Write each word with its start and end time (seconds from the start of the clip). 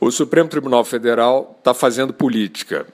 O 0.00 0.10
Supremo 0.10 0.48
Tribunal 0.48 0.82
Federal 0.82 1.54
está 1.58 1.74
fazendo 1.74 2.14
política. 2.14 2.86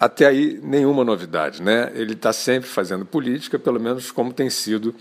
Até 0.00 0.26
aí, 0.26 0.58
nenhuma 0.62 1.04
novidade, 1.04 1.62
né? 1.62 1.92
Ele 1.94 2.14
está 2.14 2.32
sempre 2.32 2.66
fazendo 2.68 3.04
política, 3.04 3.58
pelo 3.58 3.78
menos 3.78 4.10
como 4.10 4.32
tem 4.32 4.48
sido 4.48 4.94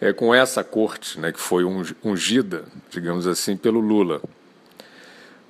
é, 0.00 0.12
com 0.12 0.34
essa 0.34 0.64
corte, 0.64 1.20
né, 1.20 1.30
que 1.30 1.38
foi 1.38 1.62
ungida, 2.04 2.64
digamos 2.90 3.24
assim, 3.26 3.56
pelo 3.56 3.78
Lula. 3.78 4.20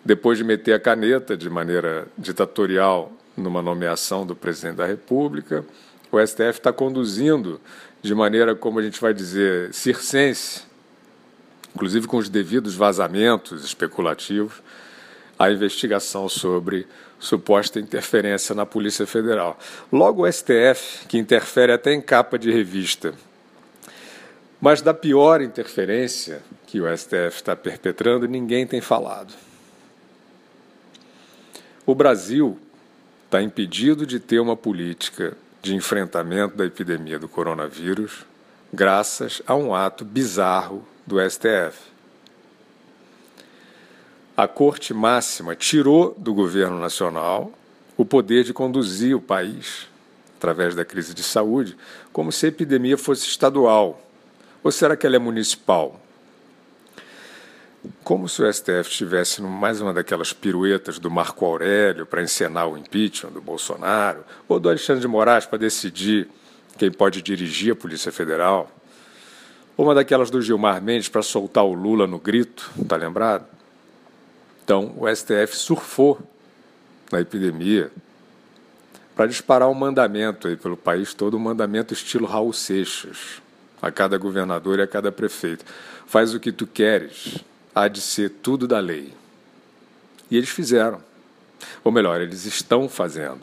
Depois 0.04 0.36
de 0.36 0.44
meter 0.44 0.74
a 0.74 0.78
caneta 0.78 1.34
de 1.34 1.48
maneira 1.48 2.06
ditatorial 2.18 3.10
numa 3.34 3.62
nomeação 3.62 4.26
do 4.26 4.36
presidente 4.36 4.76
da 4.76 4.86
República, 4.86 5.64
o 6.12 6.24
STF 6.24 6.58
está 6.58 6.72
conduzindo 6.72 7.60
de 8.02 8.14
maneira, 8.14 8.54
como 8.54 8.78
a 8.78 8.82
gente 8.82 9.00
vai 9.00 9.14
dizer, 9.14 9.72
circense, 9.72 10.62
inclusive 11.74 12.06
com 12.06 12.18
os 12.18 12.28
devidos 12.28 12.74
vazamentos 12.74 13.64
especulativos, 13.64 14.62
a 15.38 15.50
investigação 15.50 16.28
sobre 16.28 16.86
suposta 17.18 17.80
interferência 17.80 18.54
na 18.54 18.64
Polícia 18.64 19.06
Federal. 19.06 19.58
Logo 19.92 20.22
o 20.26 20.32
STF, 20.32 21.06
que 21.06 21.18
interfere 21.18 21.72
até 21.72 21.92
em 21.92 22.00
capa 22.00 22.38
de 22.38 22.50
revista. 22.50 23.14
Mas 24.60 24.80
da 24.80 24.94
pior 24.94 25.40
interferência 25.42 26.42
que 26.66 26.80
o 26.80 26.96
STF 26.96 27.36
está 27.36 27.54
perpetrando, 27.54 28.26
ninguém 28.26 28.66
tem 28.66 28.80
falado. 28.80 29.34
O 31.84 31.94
Brasil 31.94 32.58
está 33.26 33.42
impedido 33.42 34.06
de 34.06 34.18
ter 34.18 34.40
uma 34.40 34.56
política 34.56 35.36
de 35.62 35.74
enfrentamento 35.74 36.56
da 36.56 36.64
epidemia 36.64 37.18
do 37.18 37.28
coronavírus 37.28 38.24
graças 38.72 39.42
a 39.46 39.54
um 39.54 39.74
ato 39.74 40.04
bizarro 40.04 40.86
do 41.06 41.18
STF. 41.20 41.95
A 44.36 44.46
Corte 44.46 44.92
Máxima 44.92 45.56
tirou 45.56 46.14
do 46.18 46.34
governo 46.34 46.78
nacional 46.78 47.50
o 47.96 48.04
poder 48.04 48.44
de 48.44 48.52
conduzir 48.52 49.16
o 49.16 49.20
país, 49.20 49.88
através 50.36 50.74
da 50.74 50.84
crise 50.84 51.14
de 51.14 51.22
saúde, 51.22 51.74
como 52.12 52.30
se 52.30 52.44
a 52.44 52.48
epidemia 52.50 52.98
fosse 52.98 53.26
estadual. 53.26 53.98
Ou 54.62 54.70
será 54.70 54.94
que 54.94 55.06
ela 55.06 55.16
é 55.16 55.18
municipal? 55.18 55.98
Como 58.04 58.28
se 58.28 58.42
o 58.42 58.52
STF 58.52 58.90
estivesse 58.90 59.40
mais 59.40 59.80
uma 59.80 59.94
daquelas 59.94 60.34
piruetas 60.34 60.98
do 60.98 61.10
Marco 61.10 61.46
Aurélio 61.46 62.04
para 62.04 62.22
encenar 62.22 62.68
o 62.68 62.76
impeachment 62.76 63.30
do 63.30 63.40
Bolsonaro, 63.40 64.22
ou 64.46 64.60
do 64.60 64.68
Alexandre 64.68 65.00
de 65.00 65.08
Moraes 65.08 65.46
para 65.46 65.56
decidir 65.56 66.28
quem 66.76 66.90
pode 66.90 67.22
dirigir 67.22 67.72
a 67.72 67.76
Polícia 67.76 68.12
Federal, 68.12 68.70
ou 69.78 69.86
uma 69.86 69.94
daquelas 69.94 70.28
do 70.28 70.42
Gilmar 70.42 70.82
Mendes 70.82 71.08
para 71.08 71.22
soltar 71.22 71.64
o 71.64 71.72
Lula 71.72 72.06
no 72.06 72.18
grito, 72.18 72.70
está 72.78 72.96
lembrado? 72.96 73.55
Então, 74.66 74.92
o 74.98 75.06
STF 75.06 75.56
surfou 75.56 76.20
na 77.12 77.20
epidemia 77.20 77.88
para 79.14 79.28
disparar 79.28 79.70
um 79.70 79.74
mandamento 79.74 80.48
aí 80.48 80.56
pelo 80.56 80.76
país 80.76 81.14
todo, 81.14 81.36
um 81.36 81.40
mandamento 81.40 81.94
estilo 81.94 82.26
Raul 82.26 82.52
Seixas, 82.52 83.40
a 83.80 83.92
cada 83.92 84.18
governador 84.18 84.80
e 84.80 84.82
a 84.82 84.86
cada 84.88 85.12
prefeito. 85.12 85.64
Faz 86.04 86.34
o 86.34 86.40
que 86.40 86.50
tu 86.50 86.66
queres, 86.66 87.44
há 87.72 87.86
de 87.86 88.00
ser 88.00 88.28
tudo 88.28 88.66
da 88.66 88.80
lei. 88.80 89.14
E 90.28 90.36
eles 90.36 90.48
fizeram. 90.48 91.00
Ou 91.84 91.92
melhor, 91.92 92.20
eles 92.20 92.44
estão 92.44 92.88
fazendo. 92.88 93.42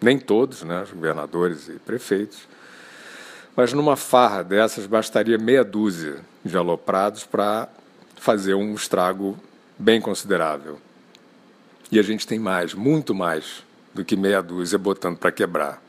Nem 0.00 0.16
todos, 0.16 0.62
né, 0.62 0.84
os 0.84 0.92
governadores 0.92 1.68
e 1.68 1.72
prefeitos. 1.72 2.38
Mas 3.56 3.72
numa 3.72 3.96
farra 3.96 4.44
dessas 4.44 4.86
bastaria 4.86 5.38
meia 5.38 5.64
dúzia 5.64 6.20
de 6.44 6.56
aloprados 6.56 7.24
para 7.24 7.68
fazer 8.14 8.54
um 8.54 8.76
estrago 8.76 9.36
bem 9.78 10.00
considerável. 10.00 10.80
E 11.90 11.98
a 11.98 12.02
gente 12.02 12.26
tem 12.26 12.38
mais, 12.38 12.74
muito 12.74 13.14
mais 13.14 13.62
do 13.94 14.04
que 14.04 14.16
meia 14.16 14.42
dúzia 14.42 14.78
botando 14.78 15.16
para 15.16 15.32
quebrar. 15.32 15.82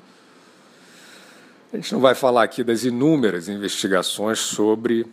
A 1.74 1.76
gente 1.76 1.92
não 1.94 2.00
vai 2.00 2.16
falar 2.16 2.44
aqui 2.44 2.64
das 2.64 2.84
inúmeras 2.84 3.50
investigações 3.50 4.40
sobre 4.40 5.06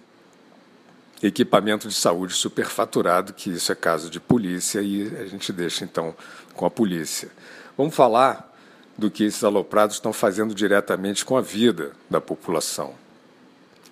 equipamento 1.23 1.89
de 1.89 1.95
saúde 1.95 2.35
superfaturado, 2.35 3.33
que 3.33 3.51
isso 3.51 3.73
é 3.73 3.75
caso 3.75 4.11
de 4.11 4.21
polícia 4.21 4.81
e 4.81 5.15
a 5.17 5.27
gente 5.27 5.53
deixa 5.53 5.85
então 5.85 6.15
com 6.55 6.67
a 6.67 6.71
polícia. 6.71 7.29
Vamos 7.77 7.95
falar 7.95 8.53
do 8.97 9.11
que 9.11 9.25
esses 9.25 9.43
aloprados 9.43 9.97
estão 9.97 10.13
fazendo 10.13 10.55
diretamente 10.55 11.25
com 11.25 11.37
a 11.37 11.41
vida 11.41 11.93
da 12.09 12.21
população, 12.21 12.95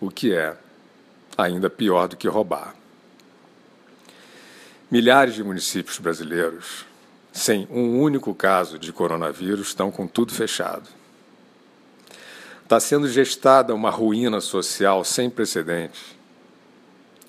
o 0.00 0.10
que 0.10 0.32
é 0.32 0.56
ainda 1.36 1.68
pior 1.68 2.06
do 2.06 2.16
que 2.16 2.28
roubar. 2.28 2.74
Milhares 4.92 5.34
de 5.34 5.42
municípios 5.42 5.98
brasileiros, 5.98 6.86
sem 7.32 7.66
um 7.68 8.00
único 8.00 8.32
caso 8.32 8.78
de 8.78 8.92
coronavírus, 8.92 9.68
estão 9.68 9.90
com 9.90 10.06
tudo 10.06 10.32
fechado. 10.32 10.88
Está 12.62 12.78
sendo 12.78 13.08
gestada 13.08 13.74
uma 13.74 13.90
ruína 13.90 14.40
social 14.40 15.02
sem 15.04 15.28
precedentes 15.28 16.22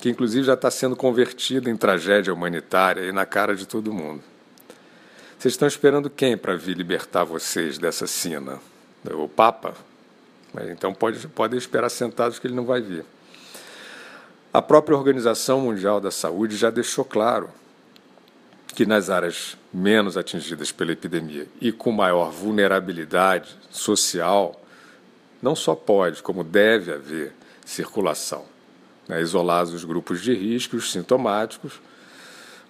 que 0.04 0.10
inclusive 0.10 0.46
já 0.46 0.56
está 0.56 0.70
sendo 0.70 0.98
convertida 0.98 1.70
em 1.70 1.78
tragédia 1.78 2.34
humanitária 2.34 3.04
e 3.04 3.14
na 3.14 3.26
cara 3.26 3.56
de 3.56 3.66
todo 3.66 3.94
mundo. 3.94 4.22
Vocês 5.40 5.54
estão 5.54 5.66
esperando 5.66 6.10
quem 6.10 6.36
para 6.36 6.58
vir 6.58 6.76
libertar 6.76 7.24
vocês 7.24 7.78
dessa 7.78 8.06
sina? 8.06 8.60
O 9.10 9.30
Papa? 9.30 9.74
Então 10.70 10.94
pode, 10.94 11.26
podem 11.30 11.58
esperar 11.58 11.88
sentados 11.88 12.38
que 12.38 12.46
ele 12.46 12.54
não 12.54 12.66
vai 12.66 12.82
vir. 12.82 13.06
A 14.54 14.62
própria 14.62 14.96
Organização 14.96 15.62
Mundial 15.62 16.00
da 16.00 16.12
Saúde 16.12 16.56
já 16.56 16.70
deixou 16.70 17.04
claro 17.04 17.50
que 18.68 18.86
nas 18.86 19.10
áreas 19.10 19.58
menos 19.74 20.16
atingidas 20.16 20.72
pela 20.72 20.92
epidemia 20.92 21.48
e 21.60 21.72
com 21.72 21.92
maior 21.92 22.30
vulnerabilidade 22.30 23.58
social, 23.72 24.62
não 25.42 25.56
só 25.56 25.74
pode, 25.74 26.22
como 26.22 26.44
deve 26.44 26.94
haver 26.94 27.34
circulação 27.66 28.46
né, 29.08 29.20
isolados 29.22 29.74
os 29.74 29.84
grupos 29.84 30.22
de 30.22 30.36
risco, 30.36 30.76
os 30.76 30.92
sintomáticos, 30.92 31.82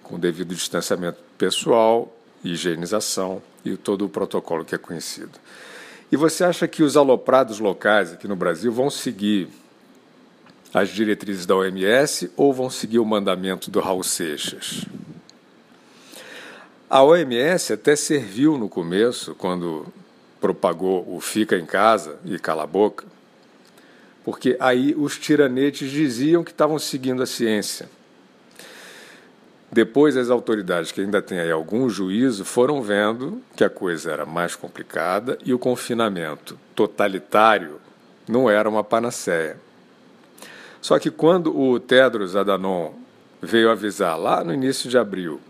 com 0.02 0.18
devido 0.18 0.54
distanciamento 0.54 1.18
pessoal, 1.36 2.10
higienização 2.42 3.42
e 3.62 3.76
todo 3.76 4.06
o 4.06 4.08
protocolo 4.08 4.64
que 4.64 4.74
é 4.74 4.78
conhecido. 4.78 5.38
E 6.10 6.16
você 6.16 6.44
acha 6.44 6.66
que 6.66 6.82
os 6.82 6.96
aloprados 6.96 7.58
locais 7.58 8.12
aqui 8.12 8.26
no 8.26 8.36
Brasil 8.36 8.72
vão 8.72 8.88
seguir 8.88 9.48
as 10.74 10.88
diretrizes 10.88 11.46
da 11.46 11.54
OMS 11.54 12.30
ou 12.36 12.52
vão 12.52 12.68
seguir 12.68 12.98
o 12.98 13.04
mandamento 13.04 13.70
do 13.70 13.78
Raul 13.78 14.02
Seixas? 14.02 14.84
A 16.90 17.02
OMS 17.02 17.72
até 17.72 17.94
serviu 17.94 18.58
no 18.58 18.68
começo, 18.68 19.34
quando 19.36 19.86
propagou 20.40 21.04
o 21.08 21.20
fica 21.20 21.56
em 21.56 21.64
casa 21.64 22.18
e 22.24 22.38
cala 22.38 22.64
a 22.64 22.66
boca, 22.66 23.06
porque 24.24 24.56
aí 24.60 24.94
os 24.96 25.18
tiranetes 25.18 25.90
diziam 25.90 26.42
que 26.42 26.50
estavam 26.50 26.78
seguindo 26.78 27.22
a 27.22 27.26
ciência. 27.26 27.88
Depois, 29.72 30.16
as 30.16 30.30
autoridades, 30.30 30.92
que 30.92 31.00
ainda 31.00 31.20
têm 31.20 31.40
aí 31.40 31.50
algum 31.50 31.88
juízo, 31.88 32.44
foram 32.44 32.82
vendo 32.82 33.42
que 33.56 33.64
a 33.64 33.70
coisa 33.70 34.12
era 34.12 34.24
mais 34.24 34.54
complicada 34.54 35.38
e 35.44 35.52
o 35.52 35.58
confinamento 35.58 36.58
totalitário 36.74 37.80
não 38.28 38.48
era 38.48 38.68
uma 38.68 38.84
panaceia. 38.84 39.56
Só 40.84 40.98
que 40.98 41.10
quando 41.10 41.58
o 41.58 41.80
Tedros 41.80 42.36
Adhanom 42.36 42.92
veio 43.40 43.70
avisar 43.70 44.18
lá 44.18 44.44
no 44.44 44.52
início 44.52 44.90
de 44.90 44.98
abril 44.98 45.40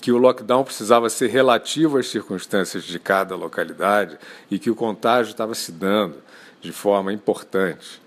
que 0.00 0.10
o 0.10 0.16
lockdown 0.16 0.64
precisava 0.64 1.10
ser 1.10 1.26
relativo 1.26 1.98
às 1.98 2.06
circunstâncias 2.06 2.84
de 2.84 2.98
cada 2.98 3.36
localidade 3.36 4.16
e 4.50 4.58
que 4.58 4.70
o 4.70 4.74
contágio 4.74 5.32
estava 5.32 5.54
se 5.54 5.70
dando 5.70 6.16
de 6.62 6.72
forma 6.72 7.12
importante 7.12 8.00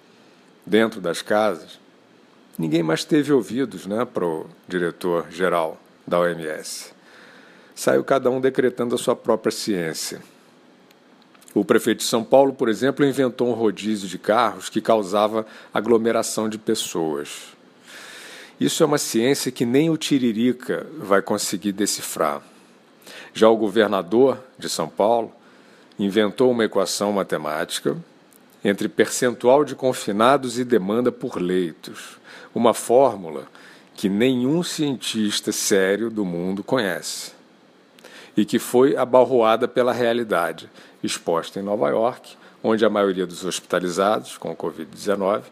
dentro 0.65 0.99
das 0.99 1.21
casas, 1.21 1.79
ninguém 2.57 2.81
mais 2.81 3.05
teve 3.05 3.31
ouvidos 3.31 3.85
né, 3.85 4.03
para 4.03 4.25
o 4.25 4.47
diretor-geral 4.67 5.79
da 6.07 6.19
OMS. 6.19 6.91
Saiu 7.75 8.03
cada 8.03 8.31
um 8.31 8.41
decretando 8.41 8.95
a 8.95 8.97
sua 8.97 9.15
própria 9.15 9.51
ciência. 9.51 10.19
O 11.53 11.65
prefeito 11.65 11.99
de 11.99 12.05
São 12.05 12.23
Paulo, 12.23 12.53
por 12.53 12.69
exemplo, 12.69 13.05
inventou 13.05 13.49
um 13.49 13.53
rodízio 13.53 14.07
de 14.07 14.19
carros 14.19 14.69
que 14.69 14.79
causava 14.79 15.47
aglomeração 15.73 16.47
de 16.47 16.59
pessoas. 16.59 17.57
Isso 18.59 18.83
é 18.83 18.85
uma 18.85 18.97
ciência 18.97 19.51
que 19.51 19.65
nem 19.65 19.89
o 19.89 19.97
Tiririca 19.97 20.85
vai 20.97 21.21
conseguir 21.21 21.71
decifrar. 21.71 22.41
Já 23.33 23.49
o 23.49 23.57
governador 23.57 24.37
de 24.59 24.69
São 24.69 24.87
Paulo 24.87 25.31
inventou 25.97 26.51
uma 26.51 26.65
equação 26.65 27.11
matemática 27.11 27.97
entre 28.63 28.87
percentual 28.87 29.63
de 29.63 29.75
confinados 29.75 30.59
e 30.59 30.63
demanda 30.63 31.11
por 31.11 31.41
leitos, 31.41 32.19
uma 32.53 32.73
fórmula 32.73 33.47
que 33.95 34.07
nenhum 34.07 34.61
cientista 34.61 35.51
sério 35.51 36.09
do 36.09 36.23
mundo 36.23 36.63
conhece 36.63 37.31
e 38.35 38.45
que 38.45 38.59
foi 38.59 38.95
abalroada 38.95 39.67
pela 39.67 39.91
realidade 39.91 40.69
exposta 41.03 41.59
em 41.59 41.63
Nova 41.63 41.89
York, 41.89 42.35
onde 42.63 42.85
a 42.85 42.89
maioria 42.89 43.25
dos 43.25 43.45
hospitalizados 43.45 44.37
com 44.37 44.55
Covid-19, 44.55 45.43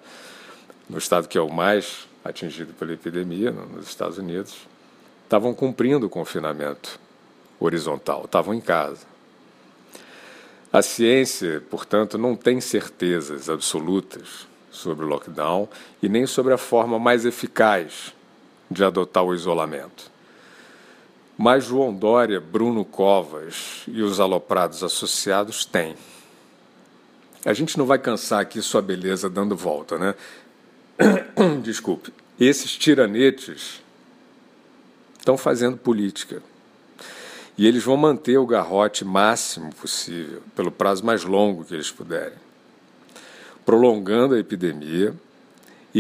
no 0.89 0.97
estado 0.97 1.27
que 1.27 1.37
é 1.37 1.41
o 1.41 1.49
mais 1.49 2.07
atingido 2.23 2.73
pela 2.73 2.93
epidemia, 2.93 3.51
nos 3.51 3.87
Estados 3.87 4.17
Unidos, 4.17 4.67
estavam 5.23 5.53
cumprindo 5.53 6.05
o 6.05 6.09
confinamento 6.09 6.99
horizontal, 7.59 8.25
estavam 8.25 8.53
em 8.53 8.61
casa. 8.61 9.05
A 10.71 10.81
ciência, 10.81 11.63
portanto, 11.69 12.17
não 12.17 12.35
tem 12.35 12.59
certezas 12.59 13.49
absolutas 13.49 14.47
sobre 14.69 15.05
o 15.05 15.07
lockdown 15.07 15.67
e 16.03 16.09
nem 16.09 16.27
sobre 16.27 16.53
a 16.53 16.57
forma 16.57 16.99
mais 16.99 17.25
eficaz 17.25 18.13
de 18.69 18.83
adotar 18.83 19.23
o 19.23 19.33
isolamento. 19.33 20.11
Mas 21.37 21.65
João 21.65 21.93
Dória, 21.93 22.41
Bruno 22.41 22.83
Covas 22.83 23.83
e 23.87 24.01
os 24.01 24.19
aloprados 24.19 24.83
associados 24.83 25.65
têm. 25.65 25.95
A 27.45 27.53
gente 27.53 27.77
não 27.77 27.85
vai 27.85 27.99
cansar 27.99 28.41
aqui 28.41 28.61
sua 28.61 28.81
beleza 28.81 29.29
dando 29.29 29.55
volta, 29.55 29.99
né? 29.99 30.15
Desculpe. 31.61 32.11
Esses 32.39 32.75
tiranetes 32.75 33.81
estão 35.19 35.37
fazendo 35.37 35.77
política. 35.77 36.41
E 37.57 37.67
eles 37.67 37.83
vão 37.83 37.97
manter 37.97 38.37
o 38.37 38.45
garrote 38.45 39.03
máximo 39.03 39.73
possível, 39.73 40.41
pelo 40.55 40.71
prazo 40.71 41.05
mais 41.05 41.23
longo 41.23 41.65
que 41.65 41.73
eles 41.73 41.89
puderem, 41.89 42.37
prolongando 43.65 44.35
a 44.35 44.39
epidemia 44.39 45.15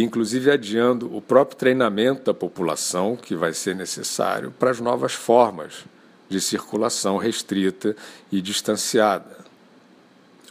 inclusive, 0.03 0.51
adiando 0.51 1.15
o 1.15 1.21
próprio 1.21 1.57
treinamento 1.57 2.23
da 2.23 2.33
população 2.33 3.15
que 3.15 3.35
vai 3.35 3.53
ser 3.53 3.75
necessário 3.75 4.51
para 4.51 4.71
as 4.71 4.79
novas 4.79 5.13
formas 5.13 5.85
de 6.29 6.41
circulação 6.41 7.17
restrita 7.17 7.95
e 8.31 8.41
distanciada. 8.41 9.37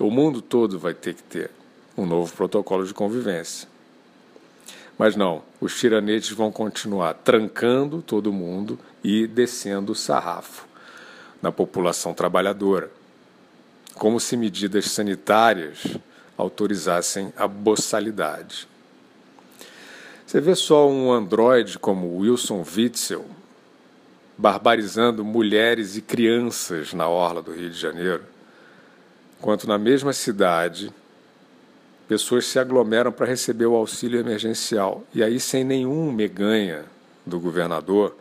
O 0.01 0.11
mundo 0.11 0.41
todo 0.41 0.79
vai 0.79 0.95
ter 0.95 1.15
que 1.15 1.23
ter 1.23 1.51
um 1.97 2.07
novo 2.07 2.33
protocolo 2.35 2.87
de 2.87 2.93
convivência. 2.93 3.69
Mas 4.99 5.15
não, 5.15 5.43
os 5.61 5.79
tiranetes 5.79 6.31
vão 6.31 6.51
continuar 6.51 7.15
trancando 7.15 8.01
todo 8.01 8.33
mundo 8.33 8.79
e 9.05 9.27
descendo 9.27 9.93
o 9.93 9.95
sarrafo 9.95 10.67
na 11.43 11.53
população 11.53 12.15
trabalhadora, 12.15 12.91
como 13.95 14.19
se 14.19 14.37
medidas 14.37 14.91
sanitárias 14.91 15.99
autorizassem 16.37 17.33
a 17.37 17.47
boçalidade. 17.47 18.67
Você 20.27 20.41
vê 20.41 20.57
só 20.57 20.89
um 20.91 21.13
androide 21.13 21.79
como 21.79 22.19
Wilson 22.19 22.65
Witzel 22.77 23.25
barbarizando 24.37 25.25
mulheres 25.25 25.97
e 25.97 26.03
crianças 26.03 26.93
na 26.93 27.09
orla 27.09 27.41
do 27.41 27.53
Rio 27.53 27.71
de 27.71 27.79
Janeiro, 27.79 28.25
enquanto 29.39 29.69
na 29.69 29.79
mesma 29.79 30.13
cidade 30.13 30.93
pessoas 32.09 32.45
se 32.45 32.59
aglomeram 32.59 33.13
para 33.13 33.25
receber 33.25 33.67
o 33.67 33.77
auxílio 33.77 34.19
emergencial 34.19 35.05
e 35.15 35.23
aí 35.23 35.39
sem 35.39 35.63
nenhum 35.63 36.11
meganha 36.11 36.85
do 37.25 37.39
governador 37.39 38.17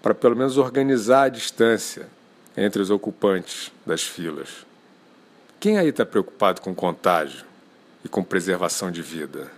para 0.00 0.14
pelo 0.14 0.36
menos 0.36 0.58
organizar 0.58 1.24
a 1.24 1.28
distância 1.28 2.06
entre 2.56 2.80
os 2.80 2.88
ocupantes 2.88 3.72
das 3.84 4.04
filas. 4.04 4.64
Quem 5.58 5.76
aí 5.76 5.88
está 5.88 6.06
preocupado 6.06 6.60
com 6.60 6.72
contágio 6.72 7.44
e 8.04 8.08
com 8.08 8.22
preservação 8.22 8.92
de 8.92 9.02
vida? 9.02 9.57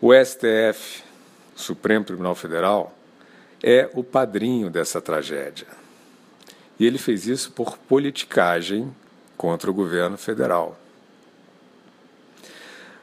O 0.00 0.12
STF, 0.12 1.02
Supremo 1.54 2.04
Tribunal 2.04 2.34
Federal, 2.34 2.94
é 3.62 3.88
o 3.94 4.04
padrinho 4.04 4.68
dessa 4.68 5.00
tragédia. 5.00 5.66
E 6.78 6.86
ele 6.86 6.98
fez 6.98 7.26
isso 7.26 7.50
por 7.52 7.78
politicagem 7.78 8.94
contra 9.38 9.70
o 9.70 9.74
governo 9.74 10.18
federal. 10.18 10.78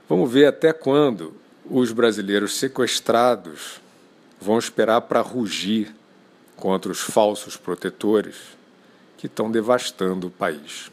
Vamos 0.08 0.32
ver 0.32 0.46
até 0.46 0.72
quando 0.72 1.34
os 1.66 1.92
brasileiros 1.92 2.58
sequestrados 2.58 3.82
vão 4.40 4.60
esperar 4.60 5.02
para 5.02 5.22
rugir 5.22 5.96
contra 6.56 6.92
os 6.92 7.02
falsos 7.02 7.58
protetores 7.58 8.36
que 9.18 9.26
estão 9.26 9.50
devastando 9.50 10.28
o 10.28 10.32
país. 10.32 10.93